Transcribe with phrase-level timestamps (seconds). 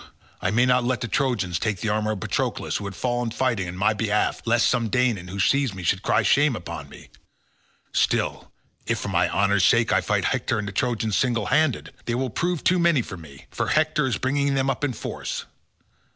[0.41, 3.67] I may not let the Trojans take the armour of Patroclus who has fallen fighting
[3.67, 7.09] on my behalf, lest some Danaan who sees me should cry shame upon me.
[7.93, 8.51] Still
[8.87, 12.31] if for my honour's sake I fight Hector and the Trojans single handed, they will
[12.31, 15.45] prove too many for me, for Hector is bringing them up in force.